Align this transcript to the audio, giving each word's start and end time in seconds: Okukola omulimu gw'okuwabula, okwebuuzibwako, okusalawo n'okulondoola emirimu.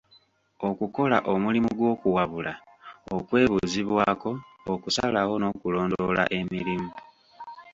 Okukola 0.69 1.17
omulimu 1.33 1.69
gw'okuwabula, 1.77 2.53
okwebuuzibwako, 3.15 4.31
okusalawo 4.73 5.33
n'okulondoola 5.37 6.23
emirimu. 6.39 6.89